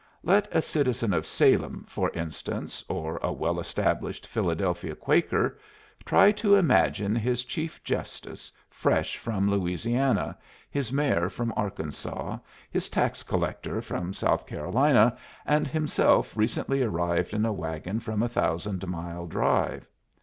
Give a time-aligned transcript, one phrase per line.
[0.23, 5.59] Let a citizen of Salem, for instance, or a well established Philadelphia Quaker,
[6.05, 10.39] try to imagine his chief justice fresh from Louisiana,
[10.71, 12.37] his mayor from Arkansas,
[12.71, 18.27] his tax collector from South Carolina, and himself recently arrived in a wagon from a
[18.27, 19.87] thousand mile drive.